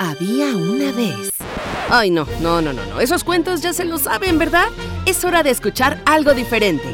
[0.00, 1.32] Había una vez.
[1.90, 3.00] Ay, no, no, no, no, no.
[3.00, 4.68] Esos cuentos ya se los saben, ¿verdad?
[5.06, 6.88] Es hora de escuchar algo diferente.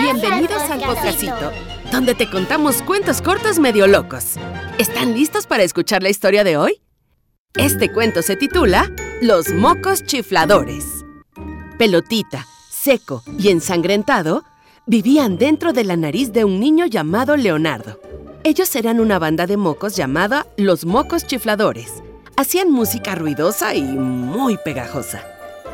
[0.00, 1.52] Bienvenidos, al podcastito,
[1.92, 4.36] donde te contamos cuentos cortos medio locos.
[4.78, 6.80] ¿Están listos para escuchar la historia de hoy?
[7.56, 11.04] Este cuento se titula Los mocos chifladores.
[11.78, 14.44] Pelotita, seco y ensangrentado
[14.86, 18.00] vivían dentro de la nariz de un niño llamado Leonardo.
[18.44, 22.02] Ellos eran una banda de mocos llamada Los Mocos Chifladores.
[22.38, 25.22] Hacían música ruidosa y muy pegajosa.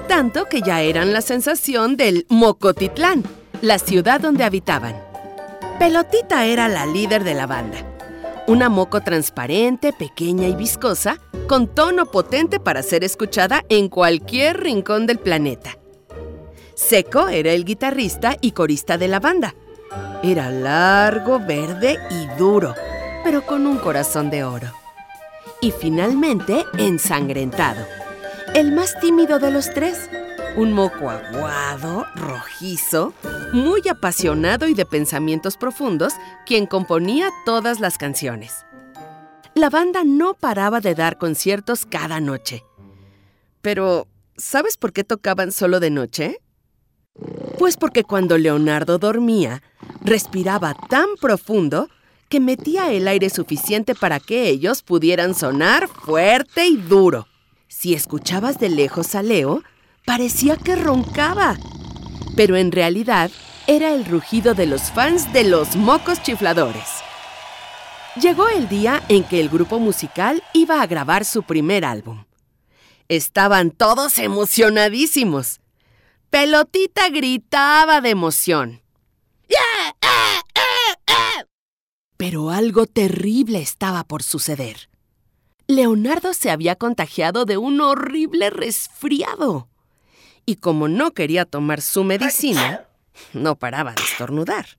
[0.07, 3.25] Tanto que ya eran la sensación del Mocotitlán,
[3.63, 4.95] la ciudad donde habitaban.
[5.81, 7.79] Pelotita era la líder de la banda.
[8.47, 15.07] Una moco transparente, pequeña y viscosa, con tono potente para ser escuchada en cualquier rincón
[15.07, 15.79] del planeta.
[16.75, 19.57] Seco era el guitarrista y corista de la banda.
[20.23, 22.75] Era largo, verde y duro,
[23.25, 24.82] pero con un corazón de oro.
[25.61, 27.87] Y finalmente, ensangrentado.
[28.55, 30.11] El más tímido de los tres.
[30.57, 33.15] Un moco aguado, rojizo,
[33.53, 38.67] muy apasionado y de pensamientos profundos, quien componía todas las canciones.
[39.55, 42.65] La banda no paraba de dar conciertos cada noche.
[43.63, 46.39] Pero, ¿sabes por qué tocaban solo de noche?
[47.59, 49.63] Pues porque cuando Leonardo dormía,
[50.01, 51.89] respiraba tan profundo
[52.33, 57.29] que metía el aire suficiente para que ellos pudieran sonar fuerte y duro.
[57.69, 59.63] Si escuchabas de lejos a Leo,
[60.07, 61.59] parecía que roncaba.
[62.35, 63.31] Pero en realidad
[63.67, 66.89] era el rugido de los fans de los mocos chifladores.
[68.19, 72.25] Llegó el día en que el grupo musical iba a grabar su primer álbum.
[73.09, 75.61] Estaban todos emocionadísimos.
[76.31, 78.81] Pelotita gritaba de emoción.
[82.23, 84.89] Pero algo terrible estaba por suceder.
[85.67, 89.67] Leonardo se había contagiado de un horrible resfriado.
[90.47, 92.87] Y como no quería tomar su medicina,
[93.33, 94.79] no paraba de estornudar.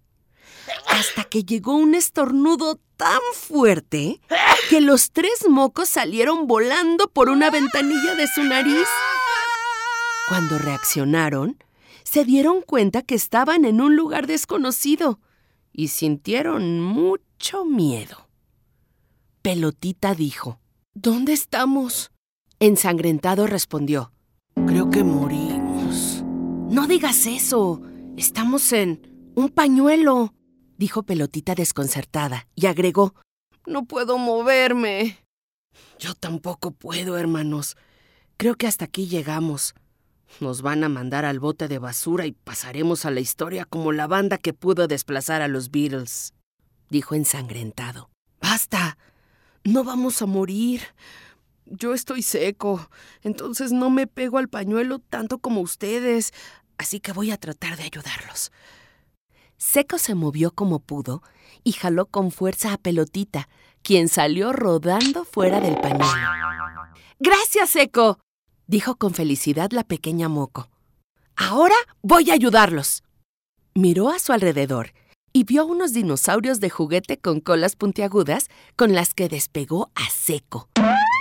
[0.88, 4.22] Hasta que llegó un estornudo tan fuerte
[4.70, 8.88] que los tres mocos salieron volando por una ventanilla de su nariz.
[10.30, 11.62] Cuando reaccionaron,
[12.06, 15.20] se dieron cuenta que estaban en un lugar desconocido
[15.74, 17.33] y sintieron mucho
[17.66, 18.28] miedo.
[19.42, 20.60] Pelotita dijo,
[20.94, 22.12] ¿Dónde estamos?
[22.60, 24.12] Ensangrentado respondió,
[24.66, 26.24] Creo que morimos.
[26.70, 27.82] No digas eso.
[28.16, 30.34] Estamos en un pañuelo,
[30.78, 33.14] dijo Pelotita desconcertada, y agregó,
[33.66, 35.18] No puedo moverme.
[36.00, 37.76] Yo tampoco puedo, hermanos.
[38.38, 39.76] Creo que hasta aquí llegamos.
[40.40, 44.08] Nos van a mandar al bote de basura y pasaremos a la historia como la
[44.08, 46.34] banda que pudo desplazar a los Beatles,
[46.94, 48.12] dijo ensangrentado.
[48.40, 49.00] Basta.
[49.64, 50.82] No vamos a morir.
[51.66, 52.88] Yo estoy seco,
[53.24, 56.34] entonces no me pego al pañuelo tanto como ustedes,
[56.78, 58.52] así que voy a tratar de ayudarlos.
[59.58, 61.24] Seco se movió como pudo
[61.64, 63.48] y jaló con fuerza a Pelotita,
[63.82, 66.06] quien salió rodando fuera del pañuelo.
[67.20, 68.20] Gracias, Seco,
[68.68, 70.70] dijo con felicidad la pequeña Moco.
[71.38, 73.04] Ahora voy a ayudarlos.
[73.74, 74.94] Miró a su alrededor
[75.34, 80.70] y vio unos dinosaurios de juguete con colas puntiagudas con las que despegó a seco.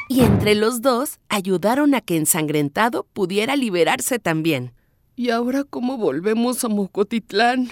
[0.09, 4.75] Y entre los dos ayudaron a que Ensangrentado pudiera liberarse también.
[5.17, 7.71] ¿Y ahora cómo volvemos a Mocotitlán?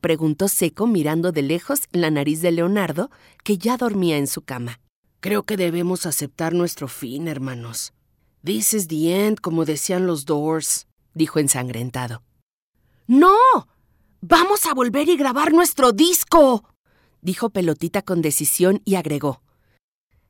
[0.00, 3.10] preguntó Seco mirando de lejos la nariz de Leonardo,
[3.44, 4.80] que ya dormía en su cama.
[5.20, 7.92] Creo que debemos aceptar nuestro fin, hermanos,
[8.44, 12.22] This is the end, como decían los Doors, dijo ensangrentado.
[13.06, 13.36] ¡No!
[14.24, 16.62] ¡Vamos a volver y grabar nuestro disco!
[17.22, 19.42] dijo Pelotita con decisión y agregó.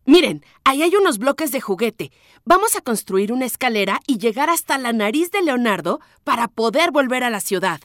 [0.07, 2.11] Miren, ahí hay unos bloques de juguete.
[2.47, 7.23] Vamos a construir una escalera y llegar hasta la nariz de Leonardo para poder volver
[7.23, 7.83] a la ciudad.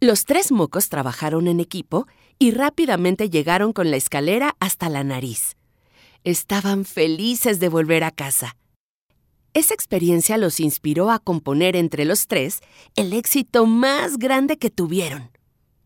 [0.00, 2.06] Los tres mocos trabajaron en equipo
[2.38, 5.56] y rápidamente llegaron con la escalera hasta la nariz.
[6.24, 8.56] Estaban felices de volver a casa.
[9.58, 12.60] Esa experiencia los inspiró a componer entre los tres
[12.94, 15.32] el éxito más grande que tuvieron.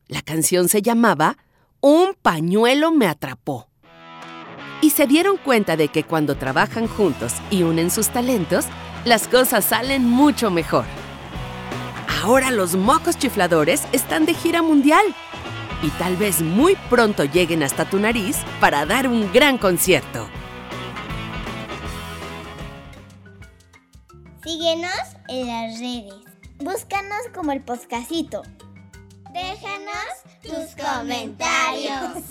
[0.09, 1.39] La canción se llamaba
[1.81, 3.71] Un pañuelo me atrapó.
[4.83, 8.67] Y se dieron cuenta de que cuando trabajan juntos y unen sus talentos,
[9.07, 10.85] las cosas salen mucho mejor.
[12.23, 15.17] Ahora los mocos chifladores están de gira mundial
[15.83, 20.22] y tal vez muy pronto lleguen hasta tu nariz para dar un gran concierto.
[25.29, 26.15] En las redes.
[26.59, 28.43] Búscanos como el podcastito.
[29.33, 32.23] Déjanos tus comentarios.